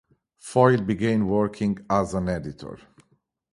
Foyle 0.39 0.81
began 0.81 1.27
working 1.27 1.77
as 1.87 2.15
an 2.15 2.27
editor. 2.27 2.79